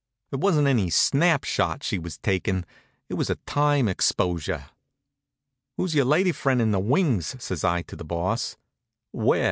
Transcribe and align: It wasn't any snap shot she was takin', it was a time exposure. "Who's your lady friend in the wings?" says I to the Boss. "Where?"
It 0.31 0.39
wasn't 0.39 0.67
any 0.67 0.89
snap 0.89 1.43
shot 1.43 1.83
she 1.83 1.99
was 1.99 2.17
takin', 2.17 2.65
it 3.07 3.13
was 3.13 3.29
a 3.29 3.35
time 3.45 3.87
exposure. 3.87 4.65
"Who's 5.77 5.93
your 5.93 6.05
lady 6.05 6.31
friend 6.31 6.59
in 6.59 6.71
the 6.71 6.79
wings?" 6.79 7.35
says 7.37 7.63
I 7.63 7.83
to 7.83 7.95
the 7.95 8.03
Boss. 8.03 8.57
"Where?" 9.11 9.39